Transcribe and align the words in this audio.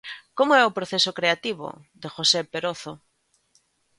Como 0.37 0.51
é 0.61 0.63
o 0.65 0.75
proceso 0.77 1.11
creativo 1.17 1.67
de 2.01 2.07
José 2.15 2.41
Perozo? 2.53 2.93